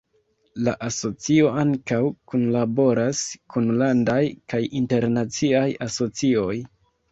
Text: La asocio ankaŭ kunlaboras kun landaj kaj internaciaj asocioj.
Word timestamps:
La 0.67 0.71
asocio 0.85 1.51
ankaŭ 1.63 1.99
kunlaboras 2.31 3.21
kun 3.57 3.69
landaj 3.83 4.19
kaj 4.55 4.63
internaciaj 4.83 5.65
asocioj. 5.91 6.53